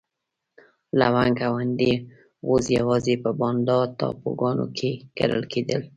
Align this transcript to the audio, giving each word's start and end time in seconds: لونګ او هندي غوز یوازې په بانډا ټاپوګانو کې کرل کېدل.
لونګ 0.99 1.37
او 1.47 1.53
هندي 1.61 1.93
غوز 2.47 2.65
یوازې 2.79 3.15
په 3.23 3.29
بانډا 3.39 3.77
ټاپوګانو 3.99 4.65
کې 4.77 4.91
کرل 5.17 5.43
کېدل. 5.51 5.81